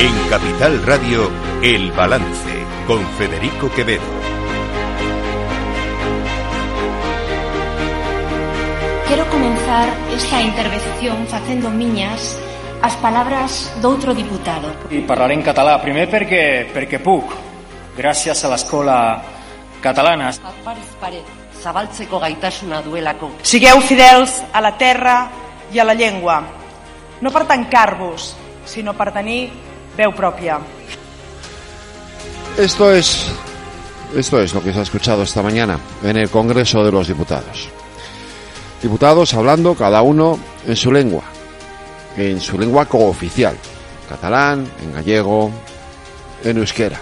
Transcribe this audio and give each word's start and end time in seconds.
En 0.00 0.28
Capital 0.30 0.80
Radio, 0.86 1.28
El 1.60 1.90
Balance, 1.90 2.64
con 2.86 3.04
Federico 3.18 3.68
Quevedo. 3.68 4.04
Quero 9.08 9.28
comenzar 9.28 9.88
esta 10.14 10.40
intervención 10.40 11.26
facendo 11.26 11.70
miñas 11.70 12.38
as 12.80 12.94
palabras 13.02 13.74
doutro 13.82 14.14
diputado. 14.14 14.70
I 14.88 15.02
parlaré 15.02 15.34
en 15.34 15.42
català, 15.42 15.82
primer 15.82 16.06
perquè, 16.06 16.70
perquè 16.70 17.02
puc, 17.02 17.34
gràcies 17.98 18.38
a 18.46 18.54
l'escola 18.54 19.18
catalana. 19.82 20.30
Parez 20.62 20.94
pare, 21.02 21.26
zabaltzeko 21.58 22.22
gaitasuna 22.22 22.84
duelako. 22.86 23.34
Sigueu 23.42 23.82
fidels 23.82 24.44
a 24.52 24.62
la 24.62 24.76
terra 24.78 25.24
i 25.74 25.82
a 25.82 25.84
la 25.90 25.98
llengua, 25.98 26.38
no 27.18 27.34
per 27.34 27.48
tancar-vos, 27.50 28.36
sinó 28.62 28.94
per 28.94 29.10
tenir 29.10 29.66
veu 29.98 30.12
pròpia. 30.14 30.60
Esto 32.56 32.92
es, 32.92 33.26
esto 34.16 34.40
es 34.40 34.54
lo 34.54 34.62
que 34.62 34.72
se 34.72 34.78
ha 34.78 34.82
escuchado 34.82 35.22
esta 35.22 35.42
mañana 35.42 35.78
en 36.02 36.16
el 36.16 36.30
Congreso 36.30 36.84
de 36.84 36.92
los 36.92 37.08
Diputados. 37.08 37.68
Diputados 38.82 39.34
hablando 39.34 39.74
cada 39.74 40.02
uno 40.02 40.38
en 40.66 40.76
su 40.76 40.92
lengua, 40.92 41.24
en 42.16 42.40
su 42.40 42.58
lengua 42.58 42.86
cooficial, 42.86 43.56
catalán, 44.08 44.66
en 44.82 44.92
gallego, 44.92 45.50
en 46.44 46.58
euskera. 46.58 47.00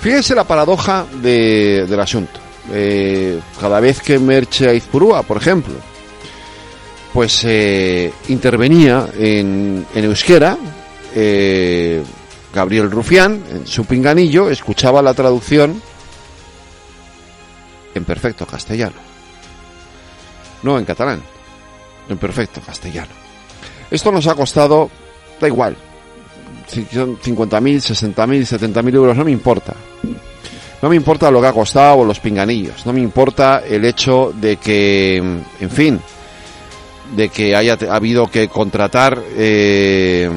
Fíjense 0.00 0.34
la 0.34 0.44
paradoja 0.44 1.06
de- 1.20 1.86
del 1.88 2.00
asunto. 2.00 2.38
Eh, 2.72 3.40
cada 3.60 3.80
vez 3.80 4.00
que 4.00 4.18
Merche 4.18 4.68
Aizpurúa, 4.68 5.22
por 5.24 5.38
ejemplo, 5.38 5.74
pues 7.12 7.42
eh, 7.44 8.12
intervenía 8.28 9.08
en, 9.18 9.84
en 9.92 10.04
euskera, 10.04 10.56
eh, 11.14 12.02
Gabriel 12.52 12.90
Rufián, 12.90 13.42
en 13.50 13.66
su 13.66 13.84
pinganillo, 13.84 14.50
escuchaba 14.50 15.02
la 15.02 15.14
traducción 15.14 15.82
en 17.94 18.04
perfecto 18.04 18.46
castellano. 18.46 18.96
No 20.62 20.78
en 20.78 20.84
catalán, 20.84 21.22
en 22.08 22.18
perfecto 22.18 22.60
castellano. 22.60 23.12
Esto 23.90 24.10
nos 24.10 24.26
ha 24.26 24.34
costado, 24.34 24.90
da 25.40 25.46
igual, 25.46 25.76
si 26.66 26.84
son 26.86 27.18
50.000, 27.18 28.14
60.000, 28.14 28.72
70.000 28.72 28.94
euros, 28.94 29.16
no 29.16 29.24
me 29.24 29.30
importa. 29.30 29.74
No 30.80 30.88
me 30.88 30.96
importa 30.96 31.30
lo 31.30 31.40
que 31.40 31.46
ha 31.48 31.52
costado 31.52 32.04
los 32.04 32.20
pinganillos, 32.20 32.86
no 32.86 32.92
me 32.92 33.00
importa 33.00 33.62
el 33.66 33.84
hecho 33.84 34.32
de 34.34 34.56
que, 34.58 35.16
en 35.16 35.70
fin, 35.70 36.00
de 37.16 37.28
que 37.30 37.56
haya 37.56 37.76
habido 37.90 38.28
que 38.28 38.48
contratar 38.48 39.20
eh, 39.34 40.30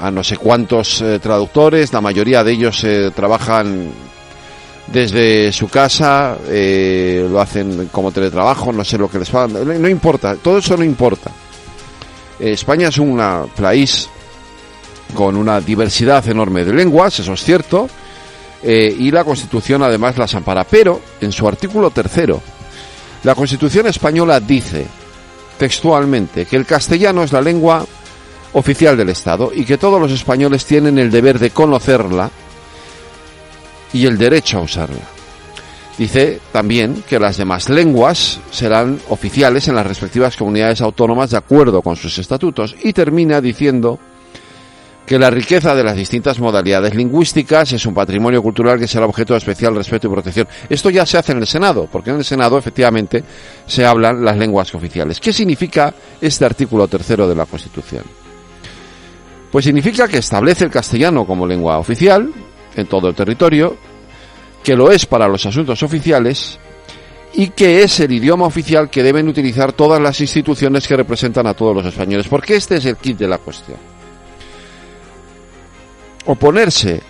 a 0.00 0.10
no 0.10 0.22
sé 0.22 0.36
cuántos 0.36 1.00
eh, 1.00 1.18
traductores, 1.18 1.92
la 1.92 2.00
mayoría 2.00 2.44
de 2.44 2.52
ellos 2.52 2.82
eh, 2.84 3.10
trabajan 3.14 3.90
desde 4.86 5.52
su 5.52 5.68
casa, 5.68 6.38
eh, 6.48 7.26
lo 7.30 7.40
hacen 7.40 7.88
como 7.92 8.10
teletrabajo, 8.10 8.72
no 8.72 8.84
sé 8.84 8.96
lo 8.96 9.10
que 9.10 9.18
les 9.18 9.28
pagan, 9.28 9.80
no, 9.82 9.88
importa, 9.88 10.36
todo 10.36 10.58
eso 10.58 10.76
no 10.76 10.84
importa. 10.84 11.30
España 12.38 12.88
es 12.88 12.98
un 12.98 13.20
país 13.56 14.08
con 15.12 15.36
una 15.36 15.60
diversidad 15.60 16.26
enorme 16.28 16.64
de 16.64 16.72
lenguas, 16.72 17.18
eso 17.18 17.32
es 17.32 17.42
cierto, 17.42 17.88
y 18.62 19.10
la 19.10 19.24
Constitución 19.24 19.82
además 19.82 20.16
las 20.16 20.34
ampara, 20.34 20.64
pero 20.64 21.00
en 21.20 21.32
su 21.32 21.46
artículo 21.48 21.90
tercero, 21.90 22.40
la 23.24 23.34
Constitución 23.34 23.88
española 23.88 24.38
dice 24.40 24.86
textualmente 25.58 26.46
que 26.46 26.56
el 26.56 26.64
castellano 26.64 27.24
es 27.24 27.32
la 27.32 27.42
lengua 27.42 27.84
oficial 28.58 28.96
del 28.96 29.10
Estado 29.10 29.50
y 29.54 29.64
que 29.64 29.78
todos 29.78 30.00
los 30.00 30.12
españoles 30.12 30.64
tienen 30.64 30.98
el 30.98 31.10
deber 31.10 31.38
de 31.38 31.50
conocerla 31.50 32.30
y 33.92 34.06
el 34.06 34.18
derecho 34.18 34.58
a 34.58 34.62
usarla. 34.62 35.18
Dice 35.96 36.38
también 36.52 37.02
que 37.08 37.18
las 37.18 37.36
demás 37.36 37.68
lenguas 37.68 38.40
serán 38.50 39.00
oficiales 39.08 39.66
en 39.66 39.74
las 39.74 39.86
respectivas 39.86 40.36
comunidades 40.36 40.80
autónomas 40.80 41.30
de 41.30 41.38
acuerdo 41.38 41.82
con 41.82 41.96
sus 41.96 42.18
estatutos 42.18 42.76
y 42.82 42.92
termina 42.92 43.40
diciendo 43.40 43.98
que 45.08 45.18
la 45.18 45.30
riqueza 45.30 45.74
de 45.74 45.82
las 45.82 45.96
distintas 45.96 46.38
modalidades 46.38 46.94
lingüísticas 46.94 47.72
es 47.72 47.86
un 47.86 47.94
patrimonio 47.94 48.42
cultural 48.42 48.78
que 48.78 48.86
será 48.86 49.06
objeto 49.06 49.32
de 49.32 49.38
especial 49.38 49.74
respeto 49.74 50.06
y 50.06 50.10
protección. 50.10 50.46
Esto 50.68 50.90
ya 50.90 51.06
se 51.06 51.16
hace 51.16 51.32
en 51.32 51.38
el 51.38 51.46
Senado, 51.46 51.88
porque 51.90 52.10
en 52.10 52.16
el 52.16 52.24
Senado 52.24 52.58
efectivamente 52.58 53.24
se 53.66 53.86
hablan 53.86 54.22
las 54.22 54.36
lenguas 54.36 54.72
oficiales. 54.74 55.18
¿Qué 55.18 55.32
significa 55.32 55.94
este 56.20 56.44
artículo 56.44 56.86
tercero 56.88 57.26
de 57.26 57.34
la 57.34 57.46
Constitución? 57.46 58.04
Pues 59.50 59.64
significa 59.64 60.08
que 60.08 60.18
establece 60.18 60.64
el 60.64 60.70
castellano 60.70 61.24
como 61.24 61.46
lengua 61.46 61.78
oficial 61.78 62.30
en 62.76 62.86
todo 62.86 63.08
el 63.08 63.14
territorio, 63.14 63.76
que 64.62 64.76
lo 64.76 64.90
es 64.90 65.06
para 65.06 65.28
los 65.28 65.44
asuntos 65.46 65.82
oficiales 65.82 66.58
y 67.34 67.48
que 67.48 67.82
es 67.82 68.00
el 68.00 68.12
idioma 68.12 68.46
oficial 68.46 68.90
que 68.90 69.02
deben 69.02 69.28
utilizar 69.28 69.72
todas 69.72 70.00
las 70.00 70.20
instituciones 70.20 70.86
que 70.86 70.96
representan 70.96 71.46
a 71.46 71.54
todos 71.54 71.74
los 71.74 71.86
españoles, 71.86 72.28
porque 72.28 72.56
este 72.56 72.76
es 72.76 72.86
el 72.86 72.96
kit 72.96 73.18
de 73.18 73.28
la 73.28 73.38
cuestión. 73.38 73.78
Oponerse 76.26 77.00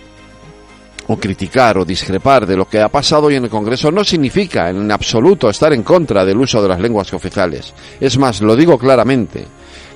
o 1.07 1.17
criticar 1.17 1.77
o 1.77 1.85
discrepar 1.85 2.45
de 2.45 2.55
lo 2.55 2.65
que 2.65 2.79
ha 2.79 2.89
pasado 2.89 3.27
hoy 3.27 3.35
en 3.35 3.45
el 3.45 3.49
Congreso 3.49 3.91
no 3.91 4.03
significa 4.03 4.69
en 4.69 4.91
absoluto 4.91 5.49
estar 5.49 5.73
en 5.73 5.83
contra 5.83 6.23
del 6.23 6.37
uso 6.37 6.61
de 6.61 6.69
las 6.69 6.79
lenguas 6.79 7.11
oficiales. 7.13 7.73
Es 7.99 8.17
más, 8.17 8.41
lo 8.41 8.55
digo 8.55 8.77
claramente, 8.77 9.45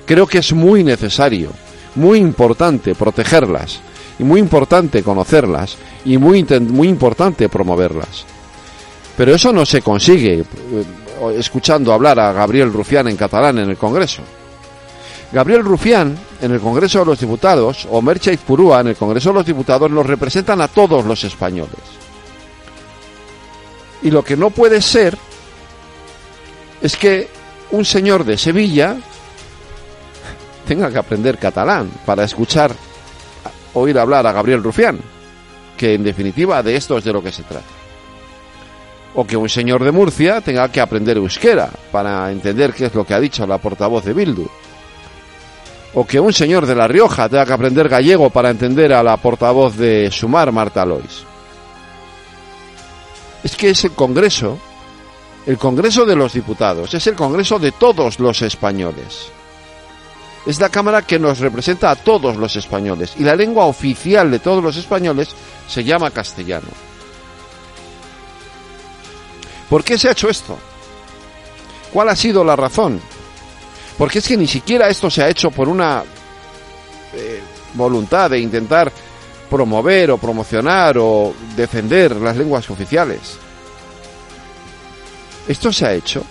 creo 0.04 0.26
que 0.26 0.38
es 0.38 0.52
muy 0.52 0.82
necesario, 0.82 1.50
muy 1.94 2.18
importante 2.18 2.94
protegerlas 2.94 3.80
y 4.18 4.24
muy 4.24 4.40
importante 4.40 5.02
conocerlas 5.02 5.76
y 6.04 6.18
muy, 6.18 6.44
muy 6.44 6.88
importante 6.88 7.48
promoverlas. 7.48 8.24
Pero 9.16 9.34
eso 9.34 9.52
no 9.52 9.64
se 9.64 9.82
consigue 9.82 10.40
eh, 10.40 10.44
escuchando 11.36 11.92
hablar 11.92 12.18
a 12.18 12.32
Gabriel 12.32 12.72
Rufián 12.72 13.08
en 13.08 13.16
catalán 13.16 13.58
en 13.58 13.70
el 13.70 13.76
Congreso. 13.76 14.22
Gabriel 15.32 15.64
Rufián 15.64 16.16
en 16.40 16.52
el 16.52 16.60
Congreso 16.60 17.00
de 17.00 17.06
los 17.06 17.18
Diputados 17.18 17.88
o 17.90 18.00
Merche 18.00 18.32
Izpurúa 18.32 18.80
en 18.80 18.88
el 18.88 18.96
Congreso 18.96 19.30
de 19.30 19.34
los 19.36 19.46
Diputados 19.46 19.90
nos 19.90 20.06
representan 20.06 20.60
a 20.60 20.68
todos 20.68 21.04
los 21.04 21.24
españoles. 21.24 21.72
Y 24.02 24.10
lo 24.10 24.22
que 24.22 24.36
no 24.36 24.50
puede 24.50 24.80
ser 24.82 25.16
es 26.82 26.96
que 26.96 27.28
un 27.70 27.84
señor 27.84 28.24
de 28.24 28.36
Sevilla 28.36 28.96
tenga 30.66 30.90
que 30.90 30.98
aprender 30.98 31.38
catalán 31.38 31.90
para 32.04 32.24
escuchar, 32.24 32.72
oír 33.74 33.98
hablar 33.98 34.26
a 34.26 34.32
Gabriel 34.32 34.62
Rufián, 34.62 34.98
que 35.76 35.94
en 35.94 36.04
definitiva 36.04 36.62
de 36.62 36.76
esto 36.76 36.98
es 36.98 37.04
de 37.04 37.12
lo 37.12 37.22
que 37.22 37.32
se 37.32 37.42
trata. 37.42 37.64
O 39.14 39.24
que 39.26 39.36
un 39.36 39.48
señor 39.48 39.84
de 39.84 39.92
Murcia 39.92 40.40
tenga 40.40 40.68
que 40.70 40.80
aprender 40.80 41.16
euskera 41.16 41.70
para 41.92 42.30
entender 42.32 42.72
qué 42.72 42.86
es 42.86 42.94
lo 42.94 43.04
que 43.04 43.14
ha 43.14 43.20
dicho 43.20 43.46
la 43.46 43.58
portavoz 43.58 44.04
de 44.04 44.12
Bildu. 44.12 44.46
O 45.94 46.04
que 46.04 46.18
un 46.18 46.32
señor 46.32 46.66
de 46.66 46.74
La 46.74 46.88
Rioja 46.88 47.28
tenga 47.28 47.46
que 47.46 47.52
aprender 47.52 47.88
gallego 47.88 48.30
para 48.30 48.50
entender 48.50 48.92
a 48.92 49.02
la 49.02 49.16
portavoz 49.16 49.76
de 49.76 50.10
Sumar, 50.10 50.50
Marta 50.50 50.84
Lois. 50.84 51.24
Es 53.44 53.54
que 53.54 53.70
es 53.70 53.84
el 53.84 53.92
Congreso, 53.92 54.58
el 55.46 55.58
Congreso 55.58 56.04
de 56.04 56.16
los 56.16 56.32
Diputados, 56.32 56.94
es 56.94 57.06
el 57.06 57.14
Congreso 57.14 57.60
de 57.60 57.70
todos 57.70 58.18
los 58.18 58.42
españoles. 58.42 59.30
Es 60.46 60.60
la 60.60 60.68
Cámara 60.68 61.02
que 61.02 61.18
nos 61.18 61.38
representa 61.38 61.90
a 61.90 61.96
todos 61.96 62.36
los 62.36 62.54
españoles 62.56 63.14
y 63.18 63.22
la 63.22 63.34
lengua 63.34 63.64
oficial 63.64 64.30
de 64.30 64.38
todos 64.38 64.62
los 64.62 64.76
españoles 64.76 65.28
se 65.66 65.82
llama 65.82 66.10
castellano. 66.10 66.68
¿Por 69.70 69.82
qué 69.82 69.96
se 69.96 70.08
ha 70.08 70.12
hecho 70.12 70.28
esto? 70.28 70.58
¿Cuál 71.92 72.10
ha 72.10 72.16
sido 72.16 72.44
la 72.44 72.56
razón? 72.56 73.00
Porque 73.96 74.18
es 74.18 74.28
que 74.28 74.36
ni 74.36 74.46
siquiera 74.46 74.88
esto 74.88 75.10
se 75.10 75.22
ha 75.22 75.28
hecho 75.28 75.50
por 75.50 75.68
una 75.68 76.02
eh, 77.14 77.40
voluntad 77.74 78.30
de 78.30 78.38
intentar 78.38 78.92
promover 79.48 80.10
o 80.10 80.18
promocionar 80.18 80.98
o 80.98 81.32
defender 81.56 82.16
las 82.16 82.36
lenguas 82.36 82.68
oficiales. 82.70 83.38
Esto 85.48 85.72
se 85.72 85.86
ha 85.86 85.94
hecho 85.94 86.24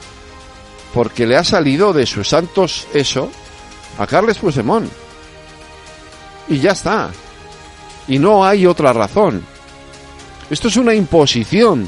porque 0.93 1.25
le 1.25 1.35
ha 1.35 1.43
salido 1.43 1.93
de 1.93 2.05
sus 2.05 2.27
santos 2.27 2.87
eso 2.93 3.31
a 3.97 4.07
Carles 4.07 4.37
Puigdemont. 4.37 4.89
Y 6.47 6.59
ya 6.59 6.71
está. 6.71 7.11
Y 8.07 8.19
no 8.19 8.45
hay 8.45 8.65
otra 8.65 8.93
razón. 8.93 9.43
Esto 10.49 10.67
es 10.67 10.77
una 10.77 10.93
imposición 10.93 11.87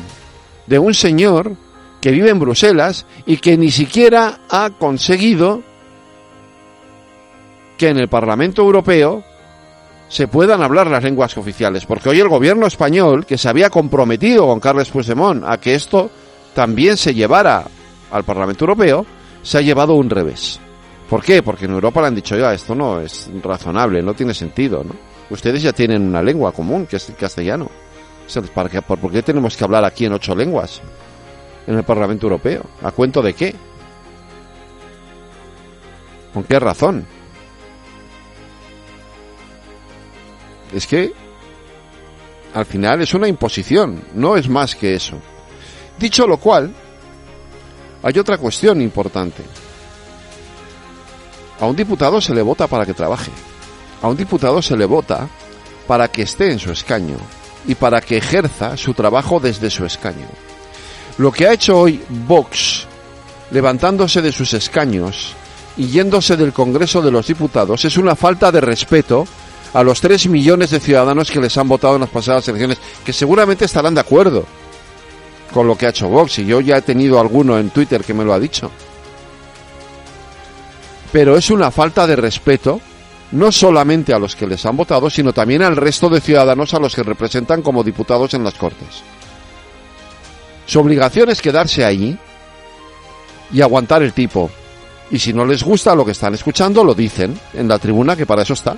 de 0.66 0.80
un 0.80 0.94
señor 0.94 1.56
que 2.02 2.12
vive 2.12 2.30
en 2.30 2.40
Bruselas 2.40 3.06
y 3.26 3.38
que 3.38 3.58
ni 3.58 3.72
siquiera 3.72 4.40
ha 4.50 4.70
conseguido 4.72 5.64
que 7.78 7.90
en 7.90 7.98
el 7.98 8.08
Parlamento 8.08 8.62
Europeo 8.62 9.24
se 10.08 10.28
puedan 10.28 10.62
hablar 10.62 10.88
las 10.88 11.04
lenguas 11.04 11.38
oficiales, 11.38 11.86
porque 11.86 12.10
hoy 12.10 12.20
el 12.20 12.30
gobierno 12.30 12.68
español, 12.68 13.26
que 13.26 13.38
se 13.38 13.50
había 13.50 13.70
comprometido 13.70 14.48
con 14.48 14.60
Carles 14.60 14.90
Puigdemont 14.90 15.44
a 15.46 15.58
que 15.60 15.76
esto 15.76 16.10
también 16.54 16.96
se 16.96 17.14
llevara 17.14 17.66
al 18.12 18.24
Parlamento 18.24 18.66
Europeo, 18.66 19.06
se 19.42 19.58
ha 19.58 19.62
llevado 19.62 19.96
un 19.96 20.10
revés. 20.10 20.60
¿Por 21.10 21.24
qué? 21.24 21.44
Porque 21.44 21.66
en 21.66 21.72
Europa 21.72 22.02
le 22.02 22.08
han 22.08 22.16
dicho, 22.16 22.36
ya, 22.36 22.54
esto 22.54 22.74
no 22.74 23.00
es 23.00 23.30
razonable, 23.44 24.02
no 24.02 24.14
tiene 24.14 24.34
sentido, 24.34 24.84
¿no? 24.84 24.96
Ustedes 25.30 25.62
ya 25.62 25.72
tienen 25.74 26.08
una 26.08 26.22
lengua 26.22 26.52
común, 26.52 26.86
que 26.86 26.98
es 26.98 27.10
el 27.10 27.16
castellano. 27.16 27.70
¿Para 28.54 28.70
qué, 28.70 28.82
¿Por 28.82 29.12
qué 29.12 29.22
tenemos 29.22 29.56
que 29.56 29.64
hablar 29.64 29.86
aquí 29.86 30.06
en 30.06 30.14
ocho 30.14 30.36
lenguas? 30.36 30.82
En 31.68 31.76
el 31.78 31.84
Parlamento 31.84 32.26
Europeo. 32.26 32.64
¿A 32.82 32.92
cuento 32.92 33.22
de 33.22 33.34
qué? 33.34 33.56
¿Con 36.34 36.44
qué 36.44 36.60
razón? 36.60 37.06
Es 40.74 40.86
que 40.86 41.14
al 42.54 42.66
final 42.66 43.02
es 43.02 43.14
una 43.14 43.28
imposición, 43.28 44.02
no 44.14 44.38
es 44.38 44.50
más 44.50 44.76
que 44.76 44.96
eso. 44.96 45.18
Dicho 46.00 46.28
lo 46.28 46.38
cual, 46.38 46.74
hay 48.04 48.20
otra 48.20 48.38
cuestión 48.38 48.82
importante. 48.82 49.44
A 51.60 51.66
un 51.66 51.76
diputado 51.76 52.20
se 52.20 52.34
le 52.34 52.42
vota 52.42 52.68
para 52.68 52.86
que 52.86 52.94
trabaje. 52.94 53.32
A 54.02 54.08
un 54.08 54.18
diputado 54.18 54.62
se 54.62 54.76
le 54.76 54.86
vota 54.86 55.28
para 55.88 56.08
que 56.10 56.24
esté 56.24 56.52
en 56.52 56.60
su 56.60 56.72
escaño 56.72 57.18
y 57.68 57.76
para 57.76 58.02
que 58.02 58.18
ejerza 58.18 58.78
su 58.78 58.94
trabajo 58.94 59.40
desde 59.40 59.70
su 59.70 59.86
escaño. 59.86 60.28
Lo 61.18 61.32
que 61.32 61.48
ha 61.48 61.54
hecho 61.54 61.80
hoy 61.80 62.04
Vox, 62.10 62.86
levantándose 63.52 64.22
de 64.22 64.32
sus 64.32 64.54
escaños 64.54 65.34
y 65.78 65.88
yéndose 65.88 66.36
del 66.36 66.54
Congreso 66.54 67.02
de 67.02 67.12
los 67.12 67.28
Diputados, 67.28 67.86
es 67.86 67.98
una 67.98 68.16
falta 68.16 68.52
de 68.52 68.62
respeto 68.62 69.26
a 69.74 69.84
los 69.84 70.02
tres 70.02 70.28
millones 70.28 70.72
de 70.72 70.80
ciudadanos 70.80 71.32
que 71.32 71.40
les 71.40 71.58
han 71.58 71.68
votado 71.68 71.96
en 71.96 72.02
las 72.02 72.10
pasadas 72.10 72.48
elecciones, 72.48 72.80
que 73.04 73.14
seguramente 73.14 73.66
estarán 73.66 73.96
de 73.96 74.02
acuerdo 74.02 74.46
con 75.54 75.68
lo 75.68 75.78
que 75.78 75.86
ha 75.86 75.90
hecho 75.90 76.10
Vox, 76.10 76.40
y 76.40 76.46
yo 76.46 76.60
ya 76.60 76.78
he 76.78 76.82
tenido 76.82 77.20
alguno 77.20 77.58
en 77.58 77.70
Twitter 77.70 78.04
que 78.04 78.14
me 78.14 78.26
lo 78.26 78.34
ha 78.34 78.40
dicho. 78.40 78.72
Pero 81.12 81.38
es 81.38 81.50
una 81.50 81.72
falta 81.72 82.08
de 82.08 82.16
respeto 82.16 82.82
no 83.32 83.52
solamente 83.52 84.14
a 84.14 84.20
los 84.20 84.36
que 84.36 84.48
les 84.48 84.66
han 84.66 84.78
votado, 84.78 85.10
sino 85.10 85.34
también 85.34 85.62
al 85.62 85.76
resto 85.76 86.10
de 86.10 86.22
ciudadanos 86.22 86.74
a 86.74 86.80
los 86.80 86.96
que 86.96 87.04
representan 87.04 87.62
como 87.62 87.84
diputados 87.84 88.34
en 88.34 88.44
las 88.44 88.54
Cortes. 88.54 89.04
Su 90.66 90.80
obligación 90.80 91.30
es 91.30 91.42
quedarse 91.42 91.84
ahí 91.84 92.18
y 93.52 93.62
aguantar 93.62 94.04
el 94.04 94.14
tipo. 94.14 94.50
Y 95.12 95.20
si 95.20 95.34
no 95.34 95.46
les 95.46 95.64
gusta 95.64 95.96
lo 95.96 96.06
que 96.06 96.12
están 96.12 96.34
escuchando, 96.34 96.84
lo 96.84 96.94
dicen 96.94 97.40
en 97.54 97.68
la 97.68 97.78
tribuna, 97.78 98.16
que 98.16 98.26
para 98.26 98.42
eso 98.44 98.54
está 98.54 98.76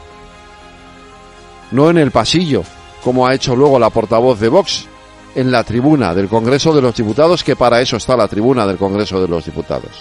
no 1.72 1.90
en 1.90 1.98
el 1.98 2.12
pasillo, 2.12 2.64
como 3.04 3.28
ha 3.28 3.34
hecho 3.34 3.56
luego 3.56 3.80
la 3.80 3.90
portavoz 3.90 4.40
de 4.40 4.50
Vox, 4.50 4.86
en 5.36 5.52
la 5.52 5.64
tribuna 5.64 6.16
del 6.16 6.28
Congreso 6.28 6.74
de 6.74 6.82
los 6.82 6.96
Diputados, 6.96 7.44
que 7.44 7.56
para 7.56 7.82
eso 7.82 7.98
está 7.98 8.16
la 8.16 8.28
tribuna 8.28 8.66
del 8.66 8.78
Congreso 8.78 9.22
de 9.22 9.28
los 9.28 9.46
Diputados. 9.46 9.92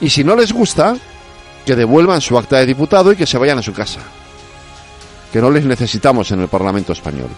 Y 0.00 0.10
si 0.10 0.24
no 0.24 0.36
les 0.36 0.52
gusta, 0.52 0.96
que 1.64 1.76
devuelvan 1.76 2.20
su 2.20 2.36
acta 2.36 2.58
de 2.58 2.66
diputado 2.66 3.12
y 3.12 3.16
que 3.16 3.26
se 3.26 3.38
vayan 3.38 3.58
a 3.58 3.62
su 3.62 3.72
casa. 3.72 4.00
Que 5.32 5.40
no 5.40 5.50
les 5.50 5.64
necesitamos 5.64 6.30
en 6.32 6.40
el 6.40 6.48
Parlamento 6.48 6.92
español. 6.92 7.28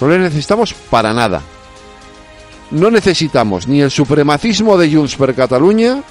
No 0.00 0.08
les 0.08 0.20
necesitamos 0.20 0.74
para 0.74 1.12
nada. 1.12 1.40
No 2.70 2.90
necesitamos 2.90 3.68
ni 3.68 3.80
el 3.80 3.90
supremacismo 3.90 4.76
de 4.76 4.92
Junts 4.92 5.16
per 5.16 5.34
Cataluña 5.34 6.02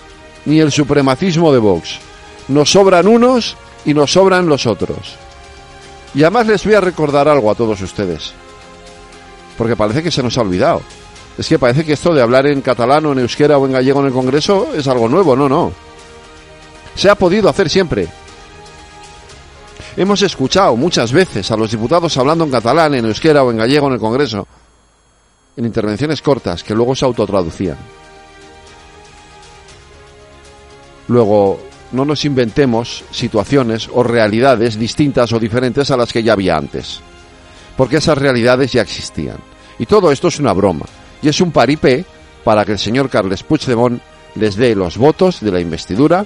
ni 0.45 0.59
el 0.59 0.71
supremacismo 0.71 1.51
de 1.51 1.59
Vox. 1.59 1.99
Nos 2.47 2.71
sobran 2.71 3.07
unos 3.07 3.57
y 3.85 3.93
nos 3.93 4.13
sobran 4.13 4.47
los 4.47 4.65
otros. 4.65 5.15
Y 6.13 6.23
además 6.23 6.47
les 6.47 6.63
voy 6.63 6.75
a 6.75 6.81
recordar 6.81 7.27
algo 7.27 7.49
a 7.49 7.55
todos 7.55 7.81
ustedes. 7.81 8.33
Porque 9.57 9.75
parece 9.75 10.03
que 10.03 10.11
se 10.11 10.23
nos 10.23 10.37
ha 10.37 10.41
olvidado. 10.41 10.81
Es 11.37 11.47
que 11.47 11.57
parece 11.57 11.83
que 11.83 11.93
esto 11.93 12.13
de 12.13 12.21
hablar 12.21 12.45
en 12.45 12.61
catalán 12.61 13.05
o 13.07 13.11
en 13.11 13.19
euskera 13.19 13.57
o 13.57 13.65
en 13.65 13.73
gallego 13.73 14.01
en 14.01 14.07
el 14.07 14.13
Congreso 14.13 14.69
es 14.75 14.87
algo 14.87 15.09
nuevo. 15.09 15.35
No, 15.35 15.49
no. 15.49 15.73
Se 16.95 17.09
ha 17.09 17.15
podido 17.15 17.49
hacer 17.49 17.69
siempre. 17.69 18.07
Hemos 19.95 20.21
escuchado 20.21 20.75
muchas 20.75 21.11
veces 21.11 21.49
a 21.51 21.57
los 21.57 21.71
diputados 21.71 22.17
hablando 22.17 22.43
en 22.43 22.51
catalán, 22.51 22.95
en 22.95 23.05
euskera 23.05 23.43
o 23.43 23.51
en 23.51 23.57
gallego 23.57 23.87
en 23.87 23.93
el 23.93 23.99
Congreso. 23.99 24.47
En 25.55 25.65
intervenciones 25.65 26.21
cortas 26.21 26.63
que 26.63 26.73
luego 26.73 26.95
se 26.95 27.05
autotraducían. 27.05 27.77
Luego, 31.07 31.59
no 31.91 32.05
nos 32.05 32.25
inventemos 32.25 33.03
situaciones 33.11 33.87
o 33.93 34.01
realidades 34.01 34.79
distintas 34.79 35.31
o 35.31 35.39
diferentes 35.39 35.91
a 35.91 35.97
las 35.97 36.11
que 36.11 36.23
ya 36.23 36.33
había 36.33 36.57
antes. 36.57 37.01
Porque 37.77 37.97
esas 37.97 38.17
realidades 38.17 38.71
ya 38.71 38.81
existían. 38.81 39.37
Y 39.77 39.85
todo 39.85 40.11
esto 40.11 40.27
es 40.27 40.39
una 40.39 40.53
broma. 40.53 40.85
Y 41.21 41.29
es 41.29 41.39
un 41.39 41.51
paripé 41.51 42.03
para 42.43 42.65
que 42.65 42.73
el 42.73 42.79
señor 42.79 43.09
Carles 43.09 43.43
Puigdemont 43.43 44.01
les 44.35 44.55
dé 44.55 44.75
los 44.75 44.97
votos 44.97 45.39
de 45.39 45.51
la 45.51 45.59
investidura 45.59 46.25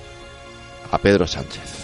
a 0.91 0.97
Pedro 0.97 1.27
Sánchez. 1.27 1.76